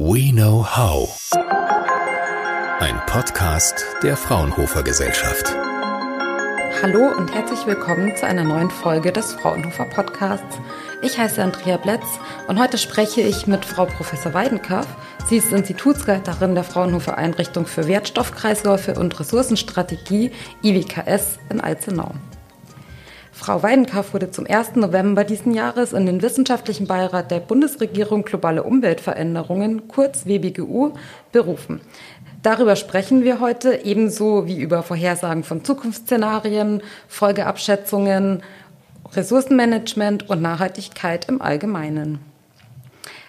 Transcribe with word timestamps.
We 0.00 0.30
Know 0.30 0.64
How. 0.64 1.32
Ein 2.78 3.00
Podcast 3.06 3.84
der 4.04 4.16
Fraunhofer 4.16 4.84
Gesellschaft. 4.84 5.52
Hallo 6.80 7.10
und 7.18 7.34
herzlich 7.34 7.66
willkommen 7.66 8.14
zu 8.14 8.24
einer 8.24 8.44
neuen 8.44 8.70
Folge 8.70 9.10
des 9.10 9.32
Fraunhofer 9.32 9.86
Podcasts. 9.86 10.60
Ich 11.02 11.18
heiße 11.18 11.42
Andrea 11.42 11.78
Bletz 11.78 12.04
und 12.46 12.60
heute 12.60 12.78
spreche 12.78 13.22
ich 13.22 13.48
mit 13.48 13.64
Frau 13.64 13.86
Professor 13.86 14.34
Weidenkaff. 14.34 14.86
Sie 15.28 15.38
ist 15.38 15.52
Institutsleiterin 15.52 16.54
der 16.54 16.62
Fraunhofer 16.62 17.18
Einrichtung 17.18 17.66
für 17.66 17.88
Wertstoffkreisläufe 17.88 18.94
und 18.94 19.18
Ressourcenstrategie 19.18 20.30
IWKS 20.62 21.40
in 21.50 21.60
Alzenau. 21.60 22.12
Frau 23.38 23.62
Weidenkauf 23.62 24.14
wurde 24.14 24.32
zum 24.32 24.46
1. 24.48 24.74
November 24.74 25.22
diesen 25.22 25.54
Jahres 25.54 25.92
in 25.92 26.06
den 26.06 26.22
Wissenschaftlichen 26.22 26.88
Beirat 26.88 27.30
der 27.30 27.38
Bundesregierung 27.38 28.24
Globale 28.24 28.64
Umweltveränderungen, 28.64 29.86
kurz 29.86 30.26
WBGU, 30.26 30.94
berufen. 31.30 31.80
Darüber 32.42 32.74
sprechen 32.74 33.22
wir 33.22 33.38
heute, 33.38 33.84
ebenso 33.84 34.48
wie 34.48 34.60
über 34.60 34.82
Vorhersagen 34.82 35.44
von 35.44 35.64
Zukunftsszenarien, 35.64 36.82
Folgeabschätzungen, 37.06 38.42
Ressourcenmanagement 39.12 40.28
und 40.28 40.42
Nachhaltigkeit 40.42 41.28
im 41.28 41.40
Allgemeinen. 41.40 42.18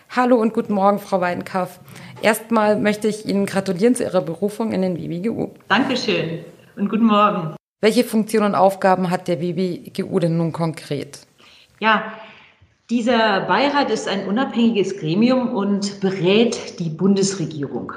Hallo 0.09 0.37
und 0.37 0.55
guten 0.55 0.73
Morgen, 0.73 0.97
Frau 0.97 1.21
Weidenkauf. 1.21 1.79
Erstmal 2.23 2.79
möchte 2.79 3.07
ich 3.07 3.27
Ihnen 3.27 3.45
gratulieren 3.45 3.93
zu 3.93 4.03
Ihrer 4.03 4.21
Berufung 4.21 4.71
in 4.71 4.81
den 4.81 4.97
WBGU. 4.97 5.51
Dankeschön 5.67 6.39
und 6.75 6.89
guten 6.89 7.05
Morgen. 7.05 7.58
Welche 7.81 8.03
Funktionen 8.03 8.47
und 8.47 8.55
Aufgaben 8.55 9.09
hat 9.09 9.29
der 9.29 9.37
BBGU 9.37 10.19
denn 10.19 10.37
nun 10.37 10.51
konkret? 10.51 11.19
Ja, 11.79 12.11
dieser 12.89 13.41
Beirat 13.41 13.89
ist 13.89 14.09
ein 14.09 14.27
unabhängiges 14.27 14.97
Gremium 14.97 15.55
und 15.55 16.01
berät 16.01 16.77
die 16.79 16.89
Bundesregierung 16.89 17.93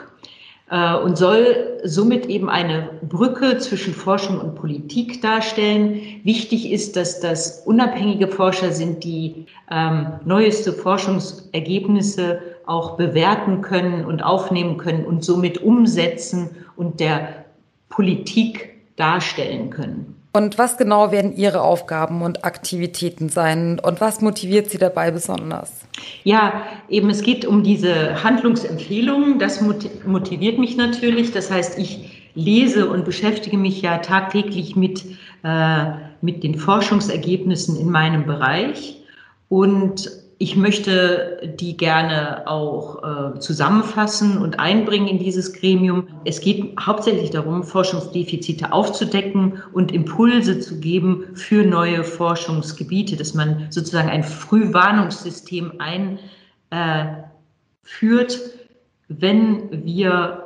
äh, 0.71 0.95
und 0.95 1.19
soll 1.19 1.81
somit 1.83 2.27
eben 2.27 2.49
eine 2.49 2.91
Brücke 3.03 3.59
zwischen 3.59 3.93
Forschung 3.93 4.41
und 4.41 4.55
Politik 4.55 5.21
darstellen. 5.21 6.01
Wichtig 6.23 6.71
ist, 6.71 6.95
dass 6.95 7.19
das 7.19 7.63
unabhängige 7.67 8.29
Forscher 8.29 8.71
sind, 8.71 9.03
die 9.03 9.47
ähm, 9.69 10.13
neueste 10.25 10.73
Forschungsergebnisse 10.73 12.41
auch 12.67 12.97
bewerten 12.97 13.63
können 13.63 14.05
und 14.05 14.23
aufnehmen 14.23 14.77
können 14.77 15.05
und 15.05 15.25
somit 15.25 15.59
umsetzen 15.59 16.51
und 16.77 17.01
der 17.01 17.47
Politik 17.89 18.72
darstellen 18.97 19.71
können. 19.71 20.17
Und 20.35 20.57
was 20.57 20.79
genau 20.79 21.13
werden 21.13 21.37
Ihre 21.37 21.61
Aufgaben 21.61 22.23
und 22.23 22.45
Aktivitäten 22.45 23.29
sein 23.29 23.79
und 23.79 24.01
was 24.01 24.23
motiviert 24.23 24.71
Sie 24.71 24.79
dabei 24.79 25.11
besonders? 25.11 25.83
Ja, 26.25 26.63
eben 26.89 27.11
es 27.11 27.23
geht 27.23 27.45
um 27.45 27.63
diese 27.63 28.25
Handlungsempfehlungen. 28.25 29.39
Das 29.39 29.61
motiviert 29.61 30.59
mich 30.59 30.77
natürlich. 30.77 31.33
Das 31.33 31.51
heißt, 31.51 31.79
ich 31.79 32.31
lese 32.35 32.89
und 32.89 33.05
beschäftige 33.05 33.59
mich 33.59 33.83
ja 33.83 33.99
tagtäglich 33.99 34.75
mit, 34.75 35.05
äh, 35.43 35.85
mit 36.23 36.43
den 36.43 36.55
Forschungsergebnissen 36.55 37.79
in 37.79 37.91
meinem 37.91 38.25
Bereich 38.25 39.03
und 39.51 40.11
ich 40.39 40.57
möchte 40.57 41.55
die 41.61 41.77
gerne 41.77 42.49
auch 42.49 43.37
äh, 43.37 43.39
zusammenfassen 43.39 44.39
und 44.39 44.59
einbringen 44.59 45.07
in 45.07 45.19
dieses 45.19 45.53
Gremium. 45.53 46.09
Es 46.25 46.41
geht 46.41 46.75
hauptsächlich 46.81 47.31
darum, 47.31 47.63
Forschungsdefizite 47.63 48.73
aufzudecken 48.73 49.63
und 49.73 49.93
Impulse 49.93 50.59
zu 50.61 50.81
geben 50.81 51.27
für 51.35 51.65
neue 51.65 52.03
Forschungsgebiete, 52.03 53.17
dass 53.17 53.35
man 53.35 53.67
sozusagen 53.71 54.09
ein 54.09 54.25
Frühwarnungssystem 54.25 55.81
einführt, 56.71 58.33
äh, 58.33 58.39
wenn 59.09 59.85
wir 59.85 60.42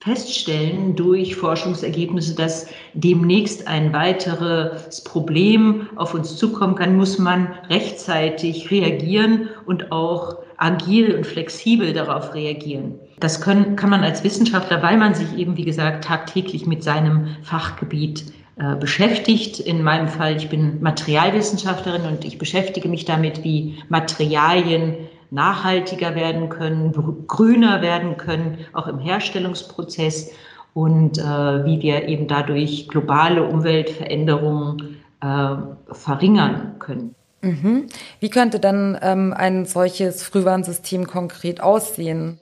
feststellen 0.00 0.96
durch 0.96 1.36
Forschungsergebnisse, 1.36 2.34
dass 2.34 2.68
demnächst 2.94 3.68
ein 3.68 3.92
weiteres 3.92 5.04
Problem 5.04 5.88
auf 5.96 6.14
uns 6.14 6.36
zukommen 6.36 6.74
kann, 6.74 6.96
muss 6.96 7.18
man 7.18 7.48
rechtzeitig 7.68 8.70
reagieren 8.70 9.50
und 9.66 9.92
auch 9.92 10.38
agil 10.56 11.14
und 11.14 11.26
flexibel 11.26 11.92
darauf 11.92 12.34
reagieren. 12.34 12.94
Das 13.18 13.42
können, 13.42 13.76
kann 13.76 13.90
man 13.90 14.02
als 14.02 14.24
Wissenschaftler, 14.24 14.82
weil 14.82 14.96
man 14.96 15.14
sich 15.14 15.36
eben, 15.36 15.58
wie 15.58 15.64
gesagt, 15.64 16.04
tagtäglich 16.04 16.66
mit 16.66 16.82
seinem 16.82 17.36
Fachgebiet 17.42 18.32
äh, 18.56 18.76
beschäftigt. 18.76 19.60
In 19.60 19.82
meinem 19.82 20.08
Fall, 20.08 20.36
ich 20.36 20.48
bin 20.48 20.80
Materialwissenschaftlerin 20.80 22.06
und 22.06 22.24
ich 22.24 22.38
beschäftige 22.38 22.88
mich 22.88 23.04
damit, 23.04 23.44
wie 23.44 23.76
Materialien 23.90 24.94
nachhaltiger 25.30 26.14
werden 26.14 26.48
können, 26.48 26.92
grüner 27.26 27.82
werden 27.82 28.16
können, 28.16 28.58
auch 28.72 28.86
im 28.86 28.98
Herstellungsprozess 28.98 30.30
und 30.74 31.18
äh, 31.18 31.22
wie 31.22 31.80
wir 31.82 32.08
eben 32.08 32.26
dadurch 32.26 32.88
globale 32.88 33.44
Umweltveränderungen 33.44 34.96
äh, 35.20 35.56
verringern 35.92 36.76
können. 36.78 37.14
Mhm. 37.42 37.86
Wie 38.20 38.30
könnte 38.30 38.60
dann 38.60 38.98
ähm, 39.00 39.32
ein 39.36 39.64
solches 39.64 40.22
Frühwarnsystem 40.22 41.06
konkret 41.06 41.62
aussehen? 41.62 42.38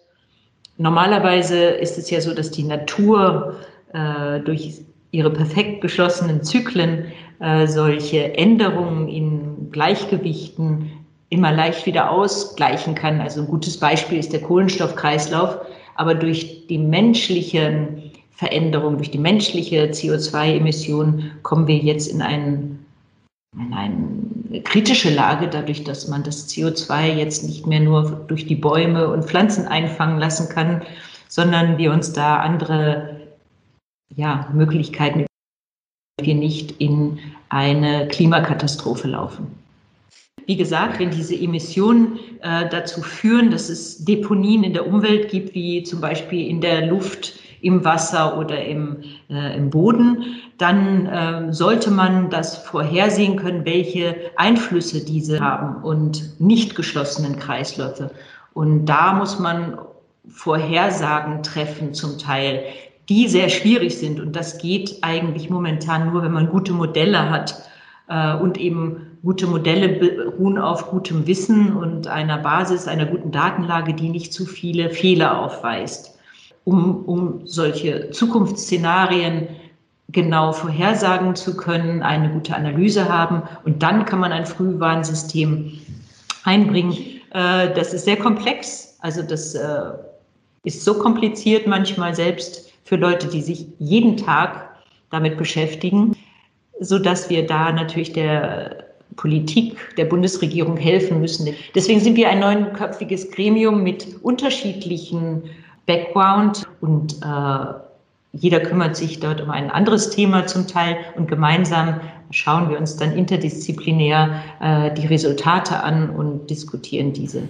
Normalerweise 0.77 1.65
ist 1.65 1.99
es 1.99 2.11
ja 2.11 2.21
so, 2.21 2.35
dass 2.35 2.51
die 2.51 2.65
Natur 2.65 3.57
äh, 3.93 4.41
durch 4.41 4.83
ihre 5.11 5.31
perfekt 5.31 5.81
geschlossenen 5.81 6.43
Zyklen 6.43 7.07
äh, 7.41 7.67
solche 7.67 8.35
Änderungen 8.37 9.09
in 9.09 9.71
Gleichgewichten 9.71 10.91
immer 11.31 11.53
leicht 11.53 11.87
wieder 11.87 12.11
ausgleichen 12.11 12.95
kann. 12.95 13.21
Also 13.21 13.41
ein 13.43 13.47
gutes 13.47 13.79
Beispiel 13.79 14.19
ist 14.19 14.33
der 14.33 14.43
Kohlenstoffkreislauf. 14.43 15.59
Aber 15.95 16.15
durch 16.15 16.67
die 16.69 16.79
menschliche 16.79 17.89
Veränderung, 18.31 18.97
durch 18.97 19.11
die 19.11 19.19
menschliche 19.19 19.87
CO2-Emission 19.87 21.33
kommen 21.43 21.67
wir 21.67 21.77
jetzt 21.77 22.07
in, 22.07 22.23
einen, 22.23 22.87
in 23.53 23.73
eine 23.75 24.63
kritische 24.63 25.13
Lage, 25.13 25.49
dadurch, 25.49 25.85
dass 25.85 26.07
man 26.07 26.23
das 26.23 26.49
CO2 26.49 27.15
jetzt 27.15 27.43
nicht 27.43 27.67
mehr 27.67 27.81
nur 27.81 28.25
durch 28.29 28.47
die 28.47 28.55
Bäume 28.55 29.09
und 29.09 29.25
Pflanzen 29.25 29.67
einfangen 29.67 30.19
lassen 30.19 30.49
kann, 30.49 30.83
sondern 31.29 31.79
wir 31.79 31.93
uns 31.93 32.13
da 32.13 32.39
andere 32.39 33.19
ja, 34.15 34.49
Möglichkeiten 34.53 35.27
wir 36.21 36.35
nicht 36.35 36.81
in 36.81 37.19
eine 37.49 38.09
Klimakatastrophe 38.09 39.09
laufen. 39.09 39.58
Wie 40.47 40.57
gesagt, 40.57 40.99
wenn 40.99 41.11
diese 41.11 41.35
Emissionen 41.35 42.19
äh, 42.41 42.69
dazu 42.69 43.03
führen, 43.03 43.51
dass 43.51 43.69
es 43.69 44.05
Deponien 44.05 44.65
in 44.65 44.73
der 44.73 44.87
Umwelt 44.87 45.31
gibt, 45.31 45.55
wie 45.55 45.83
zum 45.83 46.01
Beispiel 46.01 46.49
in 46.49 46.61
der 46.61 46.87
Luft, 46.87 47.39
im 47.61 47.85
Wasser 47.85 48.39
oder 48.39 48.65
im, 48.65 48.99
äh, 49.31 49.57
im 49.57 49.71
Boden, 49.71 50.37
dann 50.59 51.07
äh, 51.07 51.53
sollte 51.53 51.91
man 51.91 52.31
das 52.31 52.57
vorhersehen 52.59 53.37
können, 53.37 53.65
welche 53.65 54.17
Einflüsse 54.37 55.05
diese 55.05 55.41
haben 55.41 55.83
und 55.83 56.41
nicht 56.41 56.77
geschlossenen 56.77 57.39
Kreisläufe. 57.39 58.11
Und 58.55 58.87
da 58.87 59.13
muss 59.13 59.39
man 59.39 59.79
Vorhersagen 60.29 61.43
treffen 61.43 61.95
zum 61.95 62.19
Teil, 62.19 62.63
die 63.09 63.29
sehr 63.29 63.49
schwierig 63.49 63.97
sind. 63.97 64.21
Und 64.21 64.37
das 64.37 64.59
geht 64.59 64.99
eigentlich 65.03 65.49
momentan 65.49 66.13
nur, 66.13 66.23
wenn 66.23 66.33
man 66.33 66.51
gute 66.51 66.73
Modelle 66.73 67.31
hat 67.31 67.63
äh, 68.09 68.35
und 68.35 68.59
eben 68.59 69.08
gute 69.23 69.47
Modelle 69.47 69.89
beruhen 69.89 70.59
auf 70.59 70.91
gutem 70.91 71.27
Wissen 71.27 71.77
und 71.77 72.07
einer 72.07 72.39
Basis, 72.39 72.87
einer 72.87 73.07
guten 73.07 73.31
Datenlage, 73.31 73.95
die 73.95 74.09
nicht 74.09 74.33
zu 74.33 74.47
viele 74.47 74.91
Fehler 74.91 75.41
aufweist. 75.41 76.17
Um, 76.65 77.05
um 77.07 77.47
solche 77.47 78.11
Zukunftsszenarien 78.11 79.49
genau 80.11 80.53
vorhersagen 80.53 81.35
zu 81.35 81.57
können, 81.57 82.03
eine 82.03 82.31
gute 82.31 82.55
Analyse 82.55 83.09
haben 83.09 83.43
und 83.65 83.83
dann 83.83 84.05
kann 84.05 84.21
man 84.21 84.33
ein 84.33 84.45
Frühwarnsystem 84.45 85.73
einbringen. 86.45 86.93
Äh, 87.33 87.75
das 87.75 87.95
ist 87.95 88.05
sehr 88.05 88.17
komplex, 88.17 88.97
also 89.01 89.23
das 89.23 89.55
äh, 89.55 89.81
ist 90.65 90.85
so 90.85 90.95
kompliziert 90.95 91.67
manchmal 91.67 92.15
selbst 92.15 92.73
für 92.85 92.97
Leute, 92.97 93.29
die 93.29 93.43
sich 93.43 93.67
jeden 93.79 94.17
Tag 94.17 94.77
damit 95.11 95.39
beschäftigen, 95.39 96.17
so 96.81 96.99
dass 96.99 97.31
wir 97.31 97.47
da 97.47 97.73
natürlich 97.73 98.13
der 98.13 98.88
Politik 99.17 99.77
der 99.97 100.05
Bundesregierung 100.05 100.77
helfen 100.77 101.21
müssen. 101.21 101.55
Deswegen 101.75 102.01
sind 102.01 102.17
wir 102.17 102.29
ein 102.29 102.41
neunköpfiges 102.41 103.31
Gremium 103.31 103.83
mit 103.83 104.23
unterschiedlichen 104.23 105.43
Background 105.87 106.67
und 106.81 107.15
äh, 107.23 107.75
jeder 108.33 108.61
kümmert 108.61 108.97
sich 108.97 109.21
dort 109.21 109.41
um 109.41 109.51
ein 109.51 109.71
anderes 109.71 110.11
Thema 110.11 110.47
zum 110.47 110.67
Teil 110.67 110.99
und 111.17 111.29
gemeinsam 111.29 112.01
schauen 112.31 112.69
wir 112.69 112.79
uns 112.79 112.97
dann 112.97 113.13
interdisziplinär 113.13 114.43
äh, 114.61 114.95
die 114.95 115.07
Resultate 115.07 115.83
an 115.83 116.11
und 116.11 116.49
diskutieren 116.51 117.13
diese. 117.13 117.49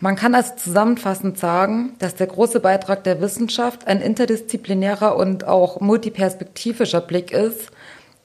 Man 0.00 0.14
kann 0.14 0.34
also 0.34 0.54
zusammenfassend 0.54 1.38
sagen, 1.38 1.94
dass 1.98 2.14
der 2.14 2.28
große 2.28 2.60
Beitrag 2.60 3.02
der 3.02 3.20
Wissenschaft 3.20 3.88
ein 3.88 4.00
interdisziplinärer 4.00 5.16
und 5.16 5.44
auch 5.44 5.80
multiperspektivischer 5.80 7.00
Blick 7.00 7.32
ist, 7.32 7.70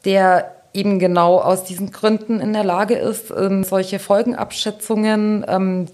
der 0.05 0.62
eben 0.73 0.99
genau 0.99 1.39
aus 1.39 1.63
diesen 1.63 1.91
Gründen 1.91 2.39
in 2.39 2.53
der 2.53 2.63
Lage 2.63 2.95
ist, 2.95 3.31
ähm, 3.31 3.63
solche 3.63 3.99
Folgenabschätzungen 3.99 5.45
ähm, 5.47 5.87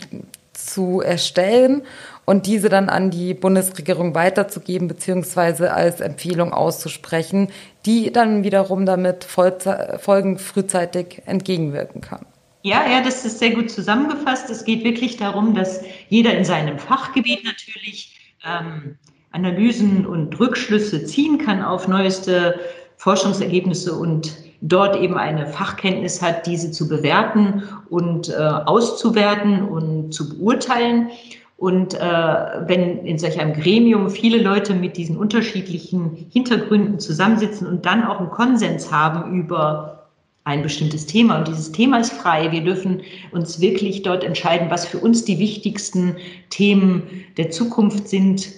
zu 0.53 1.01
erstellen 1.01 1.83
und 2.25 2.45
diese 2.45 2.69
dann 2.69 2.89
an 2.89 3.09
die 3.09 3.33
Bundesregierung 3.33 4.13
weiterzugeben 4.13 4.87
beziehungsweise 4.87 5.73
als 5.73 5.99
Empfehlung 5.99 6.53
auszusprechen, 6.53 7.47
die 7.85 8.11
dann 8.11 8.43
wiederum 8.43 8.85
damit 8.85 9.23
Folgen 9.23 10.37
frühzeitig 10.37 11.23
entgegenwirken 11.25 12.01
kann. 12.01 12.25
Ja, 12.61 12.85
ja, 12.89 13.01
das 13.01 13.25
ist 13.25 13.39
sehr 13.39 13.51
gut 13.51 13.71
zusammengefasst. 13.71 14.49
Es 14.49 14.65
geht 14.65 14.83
wirklich 14.83 15.17
darum, 15.17 15.55
dass 15.55 15.81
jeder 16.09 16.37
in 16.37 16.43
seinem 16.43 16.77
Fachgebiet 16.77 17.45
natürlich 17.45 18.15
ähm, 18.45 18.97
Analysen 19.31 20.05
und 20.05 20.37
Rückschlüsse 20.39 21.05
ziehen 21.05 21.37
kann 21.37 21.63
auf 21.63 21.87
neueste 21.87 22.59
Forschungsergebnisse 22.97 23.93
und 23.93 24.33
dort 24.61 24.95
eben 24.97 25.17
eine 25.17 25.47
Fachkenntnis 25.47 26.21
hat, 26.21 26.45
diese 26.45 26.71
zu 26.71 26.87
bewerten 26.87 27.63
und 27.89 28.29
äh, 28.29 28.33
auszuwerten 28.35 29.63
und 29.63 30.13
zu 30.13 30.37
beurteilen. 30.37 31.09
Und 31.57 31.93
äh, 31.93 31.99
wenn 31.99 33.05
in 33.05 33.17
solch 33.17 33.39
einem 33.39 33.53
Gremium 33.53 34.09
viele 34.09 34.41
Leute 34.41 34.73
mit 34.73 34.95
diesen 34.95 35.17
unterschiedlichen 35.17 36.27
Hintergründen 36.31 36.99
zusammensitzen 36.99 37.67
und 37.67 37.85
dann 37.85 38.05
auch 38.05 38.19
einen 38.19 38.29
Konsens 38.29 38.91
haben 38.91 39.33
über 39.33 40.07
ein 40.45 40.63
bestimmtes 40.63 41.05
Thema. 41.05 41.37
Und 41.37 41.47
dieses 41.47 41.71
Thema 41.71 41.99
ist 41.99 42.13
frei. 42.13 42.51
Wir 42.51 42.63
dürfen 42.63 43.01
uns 43.31 43.59
wirklich 43.59 44.03
dort 44.03 44.23
entscheiden, 44.23 44.69
was 44.69 44.85
für 44.85 44.97
uns 44.97 45.25
die 45.25 45.37
wichtigsten 45.37 46.15
Themen 46.49 47.03
der 47.37 47.51
Zukunft 47.51 48.07
sind. 48.07 48.49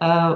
Äh, 0.00 0.34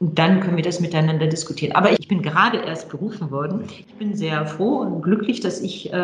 und 0.00 0.18
dann 0.18 0.40
können 0.40 0.56
wir 0.56 0.64
das 0.64 0.80
miteinander 0.80 1.26
diskutieren. 1.26 1.74
Aber 1.74 1.92
ich 1.92 2.08
bin 2.08 2.22
gerade 2.22 2.58
erst 2.58 2.88
berufen 2.88 3.30
worden. 3.30 3.64
Ich 3.68 3.94
bin 3.94 4.14
sehr 4.16 4.44
froh 4.46 4.78
und 4.78 5.02
glücklich, 5.02 5.40
dass 5.40 5.60
ich 5.60 5.92
äh, 5.92 5.96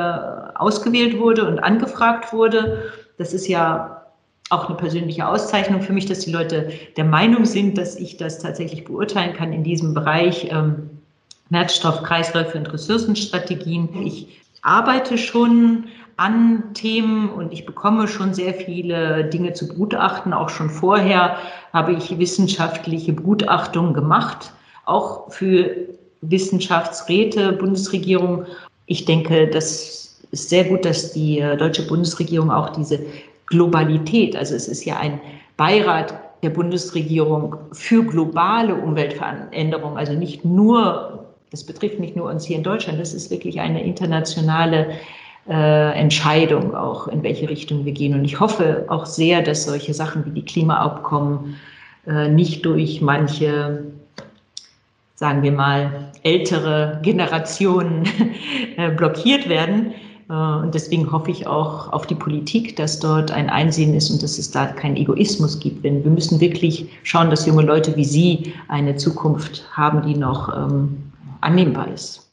ausgewählt 0.55 1.19
wurde 1.19 1.47
und 1.47 1.59
angefragt 1.59 2.33
wurde. 2.33 2.93
Das 3.19 3.35
ist 3.35 3.49
ja 3.49 4.07
auch 4.51 4.69
eine 4.69 4.77
persönliche 4.77 5.27
Auszeichnung 5.27 5.83
für 5.83 5.93
mich, 5.93 6.07
dass 6.07 6.21
die 6.21 6.33
Leute 6.33 6.73
der 6.97 7.05
Meinung 7.05 7.45
sind, 7.45 7.79
dass 7.79 7.97
ich 7.97 8.17
das 8.17 8.39
tatsächlich 8.39 8.85
beurteilen 8.85 9.35
kann 9.35 9.53
in 9.53 9.65
diesem 9.65 9.95
Bereich 9.95 10.49
ähm, 10.51 10.91
Wertstoffkreisläufe 11.51 12.59
und 12.59 12.73
Ressourcenstrategien. 12.73 13.89
Ich 14.05 14.41
arbeite 14.63 15.19
schon 15.19 15.85
an 16.21 16.75
Themen 16.75 17.31
und 17.31 17.51
ich 17.51 17.65
bekomme 17.65 18.07
schon 18.07 18.35
sehr 18.35 18.53
viele 18.53 19.25
Dinge 19.25 19.55
zu 19.55 19.67
begutachten. 19.67 20.35
Auch 20.35 20.51
schon 20.51 20.69
vorher 20.69 21.39
habe 21.73 21.93
ich 21.93 22.19
wissenschaftliche 22.19 23.15
Begutachtungen 23.15 23.95
gemacht, 23.95 24.53
auch 24.85 25.33
für 25.33 25.75
Wissenschaftsräte, 26.21 27.53
Bundesregierung. 27.53 28.45
Ich 28.85 29.07
denke, 29.07 29.49
das 29.49 30.19
ist 30.31 30.51
sehr 30.51 30.65
gut, 30.65 30.85
dass 30.85 31.13
die 31.13 31.39
äh, 31.39 31.57
deutsche 31.57 31.87
Bundesregierung 31.87 32.51
auch 32.51 32.69
diese 32.69 33.01
Globalität. 33.47 34.37
Also 34.37 34.55
es 34.55 34.69
ist 34.69 34.85
ja 34.85 34.99
ein 34.99 35.19
Beirat 35.57 36.13
der 36.43 36.51
Bundesregierung 36.51 37.57
für 37.73 38.05
globale 38.05 38.75
Umweltveränderung, 38.75 39.97
also 39.97 40.13
nicht 40.13 40.45
nur, 40.45 41.25
das 41.51 41.65
betrifft 41.65 41.99
nicht 41.99 42.15
nur 42.15 42.31
uns 42.31 42.45
hier 42.45 42.59
in 42.59 42.63
Deutschland, 42.63 43.01
das 43.01 43.15
ist 43.15 43.31
wirklich 43.31 43.59
eine 43.61 43.83
internationale 43.83 44.91
äh, 45.51 45.93
Entscheidung 45.99 46.75
auch, 46.75 47.09
in 47.09 47.23
welche 47.23 47.49
Richtung 47.49 47.85
wir 47.85 47.93
gehen. 47.93 48.15
Und 48.15 48.25
ich 48.25 48.39
hoffe 48.39 48.85
auch 48.89 49.05
sehr, 49.05 49.43
dass 49.43 49.65
solche 49.65 49.93
Sachen 49.93 50.25
wie 50.25 50.31
die 50.31 50.45
Klimaabkommen 50.45 51.57
äh, 52.07 52.29
nicht 52.29 52.65
durch 52.65 53.01
manche, 53.01 53.85
sagen 55.17 55.43
wir 55.43 55.53
mal, 55.53 56.13
ältere 56.23 57.01
Generationen 57.03 58.05
äh, 58.77 58.91
blockiert 58.91 59.49
werden, 59.49 59.93
und 60.31 60.77
deswegen 60.77 61.11
hoffe 61.11 61.33
ich 61.33 61.49
auch 61.49 61.93
auf 61.93 62.07
die 62.07 62.15
Politik, 62.15 62.77
dass 62.77 63.01
dort 63.01 63.33
ein 63.33 63.51
Einsehen 63.51 63.95
ist 63.95 64.11
und 64.11 64.23
dass 64.23 64.39
es 64.39 64.49
da 64.53 64.67
keinen 64.67 64.95
Egoismus 64.95 65.59
gibt. 65.59 65.85
Denn 65.85 66.05
wir 66.05 66.11
müssen 66.13 66.39
wirklich 66.39 66.89
schauen, 67.03 67.31
dass 67.31 67.47
junge 67.47 67.63
Leute 67.63 67.97
wie 67.97 68.05
Sie 68.05 68.53
eine 68.69 68.95
Zukunft 68.95 69.65
haben, 69.73 70.07
die 70.07 70.17
noch 70.17 70.49
ähm, 70.57 71.11
annehmbar 71.41 71.89
ist. 71.89 72.30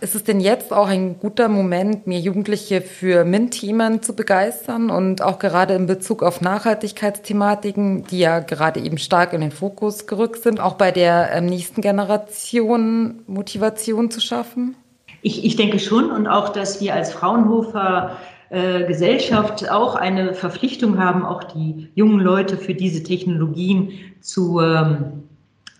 Ist 0.00 0.14
es 0.14 0.22
denn 0.22 0.38
jetzt 0.38 0.72
auch 0.72 0.86
ein 0.86 1.18
guter 1.18 1.48
Moment, 1.48 2.06
mehr 2.06 2.20
Jugendliche 2.20 2.82
für 2.82 3.24
MINT-Themen 3.24 4.00
zu 4.00 4.14
begeistern 4.14 4.90
und 4.90 5.22
auch 5.22 5.40
gerade 5.40 5.74
in 5.74 5.86
Bezug 5.86 6.22
auf 6.22 6.40
Nachhaltigkeitsthematiken, 6.40 8.04
die 8.04 8.20
ja 8.20 8.38
gerade 8.38 8.78
eben 8.80 8.98
stark 8.98 9.32
in 9.32 9.40
den 9.40 9.50
Fokus 9.50 10.06
gerückt 10.06 10.42
sind, 10.44 10.60
auch 10.60 10.74
bei 10.74 10.92
der 10.92 11.32
ähm, 11.32 11.46
nächsten 11.46 11.80
Generation 11.80 13.22
Motivation 13.26 14.10
zu 14.10 14.20
schaffen? 14.20 14.76
Ich, 15.22 15.44
ich 15.44 15.56
denke 15.56 15.80
schon 15.80 16.12
und 16.12 16.28
auch, 16.28 16.50
dass 16.50 16.80
wir 16.80 16.94
als 16.94 17.12
Fraunhofer 17.12 18.18
äh, 18.50 18.84
Gesellschaft 18.84 19.68
auch 19.68 19.96
eine 19.96 20.32
Verpflichtung 20.32 20.98
haben, 20.98 21.24
auch 21.24 21.42
die 21.42 21.88
jungen 21.94 22.20
Leute 22.20 22.56
für 22.56 22.74
diese 22.74 23.02
Technologien 23.02 23.92
zu 24.20 24.60
ähm, 24.60 25.24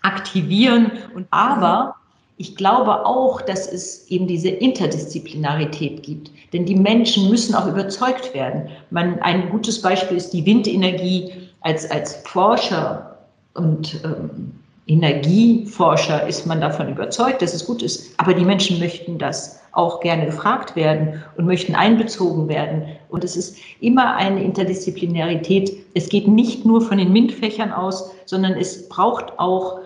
aktivieren. 0.01 0.91
Und 1.15 1.27
aber 1.31 1.95
ich 2.39 2.55
glaube 2.55 3.05
auch, 3.05 3.41
dass 3.41 3.69
es 3.69 4.07
eben 4.07 4.25
diese 4.25 4.47
Interdisziplinarität 4.47 6.03
gibt. 6.03 6.31
Denn 6.53 6.65
die 6.65 6.75
Menschen 6.75 7.29
müssen 7.29 7.53
auch 7.53 7.67
überzeugt 7.67 8.33
werden. 8.33 8.69
Man, 8.91 9.19
ein 9.19 9.49
gutes 9.49 9.81
Beispiel 9.81 10.15
ist 10.15 10.31
die 10.31 10.45
Windenergie 10.45 11.33
als, 11.59 11.91
als 11.91 12.15
Forscher 12.25 13.17
und 13.55 13.99
ähm, 14.05 14.53
Energieforscher 14.87 16.25
ist 16.27 16.47
man 16.47 16.61
davon 16.61 16.87
überzeugt, 16.87 17.41
dass 17.41 17.53
es 17.53 17.65
gut 17.65 17.83
ist. 17.83 18.13
Aber 18.15 18.33
die 18.33 18.45
Menschen 18.45 18.79
möchten 18.79 19.17
das 19.17 19.59
auch 19.73 19.99
gerne 19.99 20.25
gefragt 20.25 20.77
werden 20.77 21.21
und 21.35 21.45
möchten 21.45 21.75
einbezogen 21.75 22.47
werden. 22.47 22.83
Und 23.09 23.25
es 23.25 23.35
ist 23.35 23.57
immer 23.81 24.15
eine 24.15 24.41
Interdisziplinarität. 24.41 25.73
Es 25.93 26.07
geht 26.07 26.29
nicht 26.29 26.65
nur 26.65 26.79
von 26.79 26.99
den 26.99 27.11
MINT-Fächern 27.11 27.73
aus, 27.73 28.11
sondern 28.25 28.53
es 28.53 28.87
braucht 28.87 29.37
auch 29.37 29.81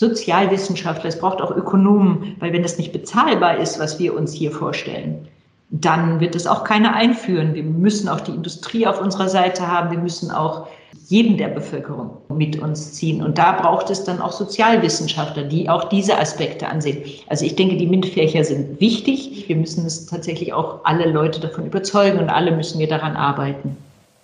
Sozialwissenschaftler, 0.00 1.10
es 1.10 1.18
braucht 1.18 1.42
auch 1.42 1.54
Ökonomen, 1.54 2.34
weil 2.38 2.54
wenn 2.54 2.62
das 2.62 2.78
nicht 2.78 2.90
bezahlbar 2.90 3.58
ist, 3.58 3.78
was 3.78 3.98
wir 3.98 4.16
uns 4.16 4.32
hier 4.32 4.50
vorstellen, 4.50 5.28
dann 5.68 6.20
wird 6.20 6.34
es 6.34 6.46
auch 6.46 6.64
keiner 6.64 6.94
einführen. 6.94 7.52
Wir 7.52 7.64
müssen 7.64 8.08
auch 8.08 8.22
die 8.22 8.30
Industrie 8.30 8.86
auf 8.86 8.98
unserer 8.98 9.28
Seite 9.28 9.68
haben. 9.68 9.90
Wir 9.90 9.98
müssen 9.98 10.30
auch 10.30 10.68
jeden 11.08 11.36
der 11.36 11.48
Bevölkerung 11.48 12.16
mit 12.30 12.58
uns 12.58 12.94
ziehen. 12.94 13.22
Und 13.22 13.36
da 13.36 13.52
braucht 13.52 13.90
es 13.90 14.02
dann 14.02 14.22
auch 14.22 14.32
Sozialwissenschaftler, 14.32 15.42
die 15.42 15.68
auch 15.68 15.84
diese 15.84 16.16
Aspekte 16.18 16.66
ansehen. 16.66 17.02
Also 17.26 17.44
ich 17.44 17.56
denke, 17.56 17.76
die 17.76 17.86
MINT-Fächer 17.86 18.42
sind 18.42 18.80
wichtig. 18.80 19.44
Wir 19.48 19.56
müssen 19.56 19.84
es 19.84 20.06
tatsächlich 20.06 20.54
auch 20.54 20.82
alle 20.84 21.10
Leute 21.10 21.40
davon 21.40 21.66
überzeugen 21.66 22.20
und 22.20 22.30
alle 22.30 22.52
müssen 22.52 22.78
wir 22.78 22.88
daran 22.88 23.16
arbeiten. 23.16 23.76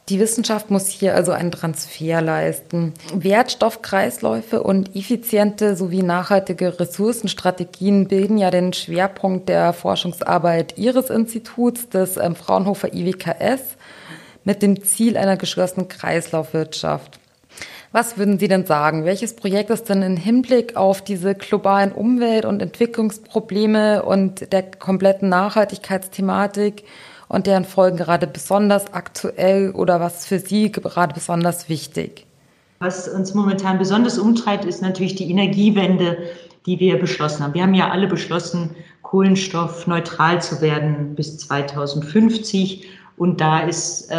Die 0.08 0.20
Wissenschaft 0.20 0.70
muss 0.70 0.86
hier 0.86 1.16
also 1.16 1.32
einen 1.32 1.50
Transfer 1.50 2.22
leisten. 2.22 2.94
Wertstoffkreisläufe 3.12 4.62
und 4.62 4.94
effiziente 4.94 5.74
sowie 5.74 6.04
nachhaltige 6.04 6.78
Ressourcenstrategien 6.78 8.06
bilden 8.06 8.38
ja 8.38 8.52
den 8.52 8.72
Schwerpunkt 8.72 9.48
der 9.48 9.72
Forschungsarbeit 9.72 10.78
Ihres 10.78 11.10
Instituts, 11.10 11.88
des 11.88 12.18
ähm, 12.18 12.36
Fraunhofer 12.36 12.94
IWKS 12.94 13.76
mit 14.44 14.62
dem 14.62 14.80
Ziel 14.84 15.16
einer 15.16 15.36
geschlossenen 15.36 15.88
Kreislaufwirtschaft. 15.88 17.18
Was 17.90 18.16
würden 18.16 18.38
Sie 18.38 18.46
denn 18.46 18.64
sagen? 18.64 19.04
Welches 19.06 19.34
Projekt 19.34 19.70
ist 19.70 19.88
denn 19.88 20.02
im 20.02 20.16
Hinblick 20.16 20.76
auf 20.76 21.02
diese 21.02 21.34
globalen 21.34 21.90
Umwelt- 21.90 22.44
und 22.44 22.62
Entwicklungsprobleme 22.62 24.04
und 24.04 24.52
der 24.52 24.70
kompletten 24.70 25.28
Nachhaltigkeitsthematik 25.30 26.84
und 27.28 27.46
deren 27.46 27.64
Folgen 27.64 27.96
gerade 27.96 28.26
besonders 28.26 28.92
aktuell 28.92 29.70
oder 29.72 30.00
was 30.00 30.26
für 30.26 30.38
Sie 30.38 30.70
gerade 30.70 31.14
besonders 31.14 31.68
wichtig? 31.68 32.26
Was 32.78 33.08
uns 33.08 33.34
momentan 33.34 33.78
besonders 33.78 34.18
umtreibt, 34.18 34.64
ist 34.64 34.82
natürlich 34.82 35.14
die 35.14 35.30
Energiewende, 35.30 36.18
die 36.66 36.78
wir 36.78 36.98
beschlossen 36.98 37.42
haben. 37.42 37.54
Wir 37.54 37.62
haben 37.62 37.74
ja 37.74 37.90
alle 37.90 38.06
beschlossen, 38.06 38.70
kohlenstoffneutral 39.02 40.42
zu 40.42 40.60
werden 40.60 41.14
bis 41.14 41.38
2050 41.38 42.86
und 43.16 43.40
da 43.40 43.60
ist, 43.60 44.10
äh, 44.10 44.14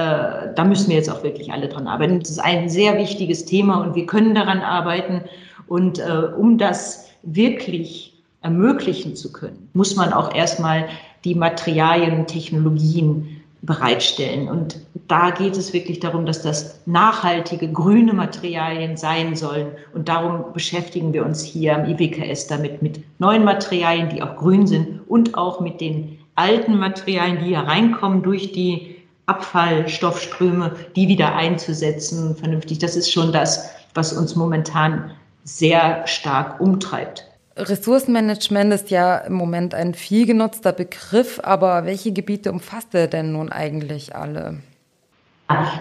da 0.56 0.64
müssen 0.64 0.90
wir 0.90 0.96
jetzt 0.96 1.10
auch 1.10 1.24
wirklich 1.24 1.52
alle 1.52 1.68
dran 1.68 1.88
arbeiten. 1.88 2.20
Das 2.20 2.30
ist 2.30 2.40
ein 2.40 2.68
sehr 2.68 2.98
wichtiges 2.98 3.46
Thema 3.46 3.82
und 3.82 3.96
wir 3.96 4.06
können 4.06 4.34
daran 4.34 4.60
arbeiten. 4.60 5.22
Und 5.68 6.00
äh, 6.00 6.30
um 6.38 6.58
das 6.58 7.10
wirklich 7.22 8.24
ermöglichen 8.42 9.16
zu 9.16 9.32
können, 9.32 9.70
muss 9.74 9.96
man 9.96 10.14
auch 10.14 10.34
erstmal 10.34 10.88
die 11.24 11.36
Materialien 11.36 12.20
und 12.20 12.28
Technologien 12.28 13.42
bereitstellen. 13.62 14.48
Und 14.48 14.80
da 15.08 15.32
geht 15.32 15.58
es 15.58 15.74
wirklich 15.74 16.00
darum, 16.00 16.26
dass 16.26 16.42
das 16.42 16.80
nachhaltige, 16.86 17.72
grüne 17.72 18.14
Materialien 18.14 18.98
sein 18.98 19.36
sollen. 19.36 19.68
Und 19.94 20.10
darum 20.10 20.54
beschäftigen 20.54 21.14
wir 21.14 21.26
uns 21.26 21.44
hier 21.44 21.76
am 21.76 21.86
IWKS 21.86 22.48
damit 22.48 22.82
mit 22.82 23.02
neuen 23.20 23.44
Materialien, 23.44 24.10
die 24.10 24.22
auch 24.22 24.36
grün 24.36 24.68
sind 24.68 25.02
und 25.08 25.36
auch 25.36 25.60
mit 25.60 25.82
den 25.82 26.18
alten 26.36 26.78
Materialien, 26.78 27.44
die 27.44 27.52
ja 27.52 27.62
reinkommen 27.62 28.22
durch 28.22 28.52
die 28.52 28.96
Abfallstoffströme, 29.26 30.76
die 30.96 31.08
wieder 31.08 31.36
einzusetzen, 31.36 32.36
vernünftig. 32.36 32.80
Das 32.80 32.96
ist 32.96 33.12
schon 33.12 33.34
das, 33.34 33.70
was 33.94 34.14
uns 34.14 34.36
momentan 34.36 35.12
sehr 35.44 36.06
stark 36.08 36.62
umtreibt. 36.62 37.26
Ressourcenmanagement 37.58 38.74
ist 38.74 38.90
ja 38.92 39.18
im 39.18 39.34
Moment 39.34 39.74
ein 39.74 39.94
viel 39.94 40.26
genutzter 40.26 40.72
Begriff, 40.72 41.40
aber 41.44 41.86
welche 41.86 42.12
Gebiete 42.12 42.52
umfasst 42.52 42.94
er 42.94 43.08
denn 43.08 43.32
nun 43.32 43.52
eigentlich 43.52 44.16
alle? 44.16 44.60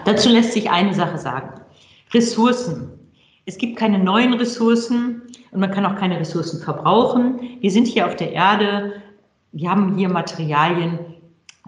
Dazu 0.05 0.29
lässt 0.29 0.53
sich 0.53 0.69
eine 0.69 0.93
Sache 0.93 1.17
sagen. 1.17 1.61
Ressourcen. 2.13 2.89
Es 3.45 3.57
gibt 3.57 3.77
keine 3.77 3.99
neuen 3.99 4.33
Ressourcen 4.33 5.21
und 5.51 5.59
man 5.59 5.71
kann 5.71 5.85
auch 5.85 5.95
keine 5.95 6.19
Ressourcen 6.19 6.61
verbrauchen. 6.61 7.39
Wir 7.61 7.71
sind 7.71 7.87
hier 7.87 8.05
auf 8.07 8.15
der 8.15 8.31
Erde, 8.31 9.01
wir 9.51 9.69
haben 9.69 9.97
hier 9.97 10.09
Materialien, 10.09 10.99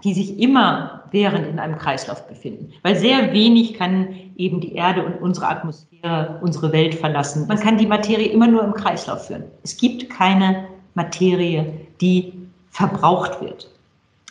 die 0.04 0.13
sich 0.13 0.39
immer 0.39 0.99
während 1.12 1.48
in 1.48 1.60
einem 1.60 1.78
Kreislauf 1.78 2.28
befinden. 2.28 2.72
Weil 2.84 2.96
sehr 2.96 3.34
wenig 3.34 3.74
kann 3.74 4.08
eben 4.38 4.62
die 4.62 4.74
Erde 4.74 5.04
und 5.04 5.22
unsere 5.22 5.48
Atmosphäre, 5.48 6.39
unsere 6.42 6.72
Welt 6.72 6.96
verlassen. 6.96 7.48
Man 7.48 7.60
kann 7.60 7.78
die 7.78 7.86
Materie 7.86 8.28
immer 8.28 8.48
nur 8.48 8.63
im 8.63 8.74
Kreislauf 8.74 9.28
führen. 9.28 9.44
Es 9.63 9.78
gibt 9.78 10.10
keine 10.10 10.68
Materie, 10.94 11.74
die 12.01 12.34
verbraucht 12.70 13.42
wird. 13.42 13.70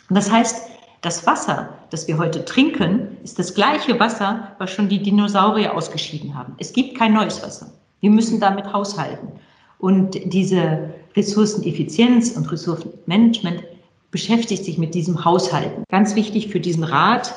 Und 0.09 0.15
das 0.15 0.31
heißt, 0.31 0.69
das 1.01 1.25
Wasser, 1.25 1.69
das 1.91 2.07
wir 2.07 2.17
heute 2.17 2.43
trinken, 2.43 3.17
ist 3.23 3.39
das 3.39 3.53
gleiche 3.53 3.99
Wasser, 3.99 4.55
was 4.57 4.71
schon 4.71 4.89
die 4.89 5.01
Dinosaurier 5.01 5.73
ausgeschieden 5.73 6.35
haben. 6.35 6.55
Es 6.57 6.73
gibt 6.73 6.97
kein 6.97 7.13
neues 7.13 7.41
Wasser. 7.41 7.71
Wir 8.01 8.09
müssen 8.09 8.39
damit 8.39 8.71
haushalten. 8.73 9.29
Und 9.77 10.19
diese 10.25 10.89
Ressourceneffizienz 11.15 12.35
und 12.35 12.51
Ressourcenmanagement 12.51 13.63
beschäftigt 14.11 14.65
sich 14.65 14.77
mit 14.77 14.93
diesem 14.95 15.25
Haushalten. 15.25 15.83
Ganz 15.89 16.15
wichtig 16.15 16.49
für 16.49 16.59
diesen 16.59 16.83
Rat, 16.83 17.33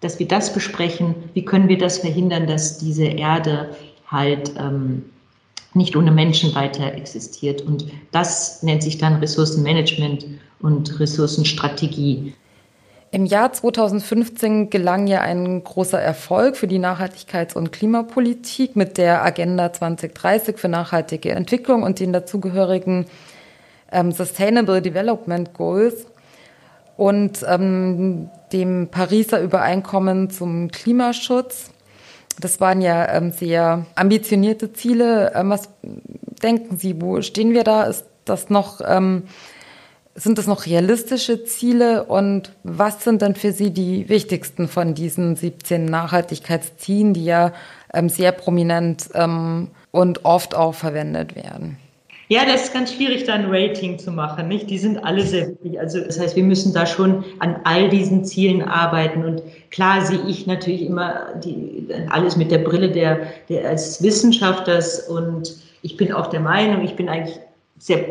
dass 0.00 0.18
wir 0.18 0.28
das 0.28 0.52
besprechen, 0.52 1.14
wie 1.34 1.44
können 1.44 1.68
wir 1.68 1.78
das 1.78 1.98
verhindern, 1.98 2.46
dass 2.46 2.78
diese 2.78 3.04
Erde 3.04 3.76
halt 4.06 4.52
ähm, 4.58 5.04
nicht 5.74 5.96
ohne 5.96 6.10
Menschen 6.10 6.54
weiter 6.54 6.94
existiert. 6.94 7.62
Und 7.62 7.86
das 8.10 8.62
nennt 8.62 8.82
sich 8.82 8.98
dann 8.98 9.16
Ressourcenmanagement 9.16 10.26
und 10.60 11.00
Ressourcenstrategie. 11.00 12.34
Im 13.10 13.26
Jahr 13.26 13.52
2015 13.52 14.70
gelang 14.70 15.06
ja 15.06 15.20
ein 15.20 15.62
großer 15.62 16.00
Erfolg 16.00 16.56
für 16.56 16.66
die 16.66 16.78
Nachhaltigkeits- 16.78 17.54
und 17.54 17.70
Klimapolitik 17.70 18.74
mit 18.74 18.96
der 18.96 19.22
Agenda 19.22 19.72
2030 19.72 20.56
für 20.56 20.68
nachhaltige 20.68 21.32
Entwicklung 21.32 21.82
und 21.82 22.00
den 22.00 22.12
dazugehörigen 22.12 23.06
ähm, 23.90 24.12
Sustainable 24.12 24.80
Development 24.80 25.52
Goals 25.52 26.06
und 26.96 27.44
ähm, 27.48 28.28
dem 28.52 28.88
Pariser 28.88 29.40
Übereinkommen 29.40 30.30
zum 30.30 30.70
Klimaschutz. 30.70 31.70
Das 32.40 32.60
waren 32.60 32.80
ja 32.80 33.08
ähm, 33.12 33.32
sehr 33.32 33.86
ambitionierte 33.94 34.72
Ziele. 34.72 35.32
Ähm, 35.34 35.50
was 35.50 35.68
denken 36.42 36.76
Sie, 36.76 37.00
wo 37.00 37.20
stehen 37.22 37.52
wir 37.52 37.64
da? 37.64 37.84
Ist 37.84 38.06
das 38.24 38.50
noch, 38.50 38.80
ähm, 38.84 39.24
sind 40.14 40.38
das 40.38 40.46
noch 40.46 40.66
realistische 40.66 41.44
Ziele? 41.44 42.04
Und 42.04 42.52
was 42.62 43.04
sind 43.04 43.22
denn 43.22 43.34
für 43.34 43.52
Sie 43.52 43.70
die 43.70 44.08
wichtigsten 44.08 44.68
von 44.68 44.94
diesen 44.94 45.36
17 45.36 45.84
Nachhaltigkeitszielen, 45.84 47.14
die 47.14 47.24
ja 47.24 47.52
ähm, 47.92 48.08
sehr 48.08 48.32
prominent 48.32 49.10
ähm, 49.14 49.70
und 49.90 50.24
oft 50.24 50.54
auch 50.54 50.74
verwendet 50.74 51.36
werden? 51.36 51.78
Ja, 52.32 52.46
das 52.46 52.62
ist 52.62 52.72
ganz 52.72 52.94
schwierig, 52.94 53.24
da 53.24 53.34
ein 53.34 53.50
Rating 53.50 53.98
zu 53.98 54.10
machen. 54.10 54.48
Nicht? 54.48 54.70
Die 54.70 54.78
sind 54.78 54.96
alle 55.04 55.20
sehr 55.20 55.48
wichtig. 55.48 55.78
Also 55.78 56.00
das 56.00 56.18
heißt, 56.18 56.34
wir 56.34 56.44
müssen 56.44 56.72
da 56.72 56.86
schon 56.86 57.26
an 57.40 57.56
all 57.64 57.90
diesen 57.90 58.24
Zielen 58.24 58.62
arbeiten. 58.62 59.22
Und 59.22 59.42
klar 59.70 60.00
sehe 60.00 60.22
ich 60.26 60.46
natürlich 60.46 60.80
immer 60.80 61.26
die, 61.44 61.86
alles 62.08 62.38
mit 62.38 62.50
der 62.50 62.56
Brille 62.56 62.90
der, 62.90 63.18
der 63.50 63.68
als 63.68 64.02
Wissenschaftlers. 64.02 65.10
Und 65.10 65.58
ich 65.82 65.98
bin 65.98 66.10
auch 66.10 66.28
der 66.28 66.40
Meinung, 66.40 66.82
ich 66.82 66.96
bin 66.96 67.10
eigentlich 67.10 67.38
sehr 67.78 68.02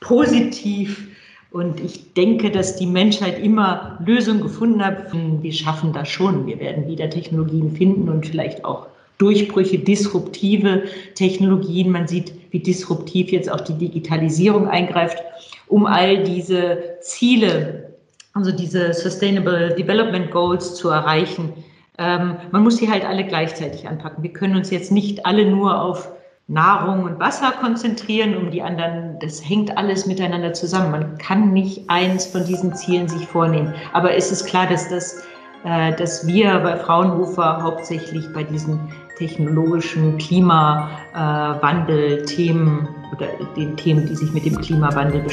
positiv. 0.00 1.08
Und 1.50 1.80
ich 1.80 2.12
denke, 2.12 2.50
dass 2.50 2.76
die 2.76 2.84
Menschheit 2.84 3.42
immer 3.42 3.98
Lösungen 4.04 4.42
gefunden 4.42 4.84
hat. 4.84 5.10
Wir 5.40 5.52
schaffen 5.54 5.94
das 5.94 6.10
schon. 6.10 6.46
Wir 6.46 6.60
werden 6.60 6.86
wieder 6.86 7.08
Technologien 7.08 7.74
finden 7.74 8.10
und 8.10 8.26
vielleicht 8.26 8.66
auch 8.66 8.88
Durchbrüche, 9.18 9.78
disruptive 9.78 10.84
Technologien. 11.14 11.90
Man 11.90 12.06
sieht, 12.06 12.32
wie 12.50 12.60
disruptiv 12.60 13.30
jetzt 13.30 13.50
auch 13.50 13.60
die 13.60 13.74
Digitalisierung 13.74 14.68
eingreift, 14.68 15.18
um 15.66 15.86
all 15.86 16.22
diese 16.22 16.98
Ziele, 17.00 17.94
also 18.32 18.52
diese 18.52 18.94
Sustainable 18.94 19.74
Development 19.74 20.30
Goals 20.30 20.76
zu 20.76 20.88
erreichen. 20.88 21.52
Ähm, 21.98 22.36
man 22.52 22.62
muss 22.62 22.76
sie 22.76 22.88
halt 22.88 23.04
alle 23.04 23.26
gleichzeitig 23.26 23.88
anpacken. 23.88 24.22
Wir 24.22 24.32
können 24.32 24.54
uns 24.54 24.70
jetzt 24.70 24.92
nicht 24.92 25.26
alle 25.26 25.44
nur 25.44 25.82
auf 25.82 26.08
Nahrung 26.46 27.02
und 27.02 27.18
Wasser 27.18 27.52
konzentrieren, 27.60 28.36
um 28.36 28.50
die 28.50 28.62
anderen, 28.62 29.18
das 29.20 29.46
hängt 29.46 29.76
alles 29.76 30.06
miteinander 30.06 30.54
zusammen. 30.54 30.92
Man 30.92 31.18
kann 31.18 31.52
nicht 31.52 31.90
eins 31.90 32.24
von 32.24 32.46
diesen 32.46 32.74
Zielen 32.74 33.08
sich 33.08 33.26
vornehmen. 33.26 33.74
Aber 33.92 34.14
es 34.14 34.32
ist 34.32 34.46
klar, 34.46 34.66
dass 34.66 34.88
das 34.88 35.22
äh, 35.64 35.94
dass 35.96 36.26
wir 36.26 36.58
bei 36.60 36.76
Fraunhofer 36.76 37.62
hauptsächlich 37.62 38.32
bei 38.32 38.44
diesen 38.44 38.78
technologischen 39.18 40.16
Klimawandel-Themen 40.18 42.88
oder 43.12 43.26
den 43.56 43.76
Themen, 43.76 44.06
die 44.06 44.14
sich 44.14 44.30
mit 44.32 44.46
dem 44.46 44.60
Klimawandel 44.60 45.20
äh, 45.20 45.24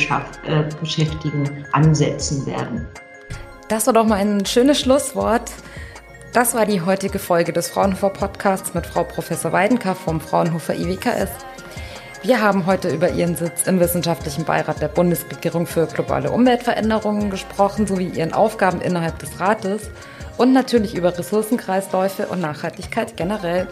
beschäftigen, 0.79 1.65
ansetzen 1.71 2.45
werden. 2.45 2.87
Das 3.67 3.87
war 3.87 3.93
doch 3.93 4.05
mal 4.05 4.15
ein 4.15 4.45
schönes 4.45 4.79
Schlusswort. 4.79 5.51
Das 6.33 6.53
war 6.53 6.65
die 6.65 6.81
heutige 6.81 7.17
Folge 7.19 7.53
des 7.53 7.69
Fraunhofer 7.69 8.09
Podcasts 8.09 8.73
mit 8.73 8.85
Frau 8.85 9.03
Professor 9.03 9.53
Weidenkaff 9.53 9.99
vom 9.99 10.19
Fraunhofer 10.19 10.75
IWKS. 10.75 11.29
Wir 12.23 12.41
haben 12.41 12.65
heute 12.65 12.89
über 12.89 13.11
ihren 13.11 13.35
Sitz 13.35 13.67
im 13.67 13.79
Wissenschaftlichen 13.79 14.45
Beirat 14.45 14.81
der 14.81 14.87
Bundesregierung 14.87 15.67
für 15.67 15.85
globale 15.85 16.31
Umweltveränderungen 16.31 17.29
gesprochen, 17.29 17.85
sowie 17.85 18.07
ihren 18.07 18.33
Aufgaben 18.33 18.81
innerhalb 18.81 19.19
des 19.19 19.39
Rates 19.39 19.91
und 20.37 20.53
natürlich 20.53 20.95
über 20.95 21.17
Ressourcenkreisläufe 21.17 22.27
und 22.27 22.41
Nachhaltigkeit 22.41 23.17
generell. 23.17 23.67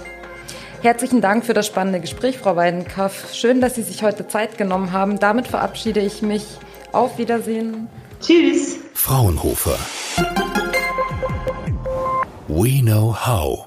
Herzlichen 0.81 1.21
Dank 1.21 1.45
für 1.45 1.53
das 1.53 1.65
spannende 1.67 2.01
Gespräch, 2.01 2.37
Frau 2.37 2.55
Weidenkaff. 2.55 3.33
Schön, 3.33 3.61
dass 3.61 3.75
Sie 3.75 3.83
sich 3.83 4.03
heute 4.03 4.27
Zeit 4.27 4.57
genommen 4.57 4.91
haben. 4.91 5.17
Damit 5.19 5.47
verabschiede 5.47 6.01
ich 6.01 6.21
mich. 6.21 6.45
Auf 6.91 7.17
Wiedersehen. 7.17 7.87
Tschüss. 8.21 8.77
Fraunhofer. 8.93 9.77
We 12.47 12.81
know 12.81 13.15
how. 13.15 13.65